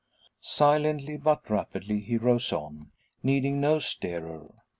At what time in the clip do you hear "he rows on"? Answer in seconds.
1.99-2.89